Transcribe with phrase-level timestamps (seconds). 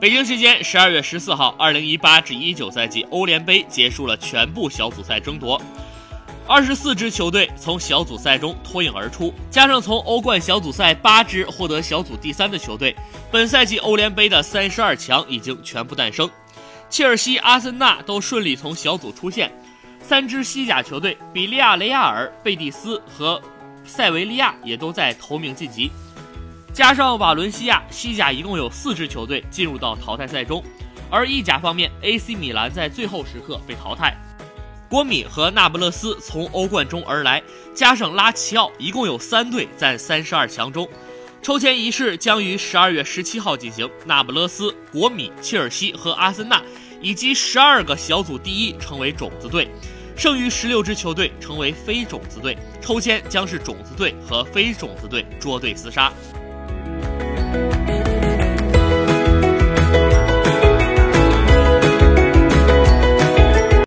[0.00, 5.60] 北京时间十二月十四号，二零一八至一九赛季欧联杯结束了全部小组赛争夺。
[6.48, 12.96] 二十四支球队从小组赛中脱颖而出，加上从欧冠小组赛八支获得小组第三的球队，
[13.30, 16.28] 本赛季欧联杯的三十二强已经全部诞生。
[16.88, 19.52] 切尔西、阿森纳都顺利从小组出线，
[20.00, 23.38] 三支西甲球队比利亚雷亚尔、贝蒂斯和
[23.84, 25.90] 塞维利亚也都在头名晋级。
[26.80, 30.64] 加上瓦伦西亚，西甲一共有四支球队进入到淘汰赛中，
[31.10, 34.16] 而意甲方面，AC 米兰在最后时刻被淘汰。
[34.88, 37.42] 国米和那不勒斯从欧冠中而来，
[37.74, 40.88] 加上拉齐奥，一共有三队在三十二强中。
[41.42, 46.62] 抽签仪式将于十二月十七号进行，那不勒斯、国米、切尔西和阿森纳
[47.02, 49.68] 以及十二个小组第一成为种子队，
[50.16, 52.56] 剩余十六支球队成为非种子队。
[52.80, 56.10] 抽签将是种子队和非种子队捉对厮杀。